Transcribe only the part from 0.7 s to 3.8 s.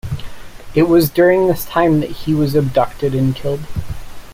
It was during this time that he was abducted and killed.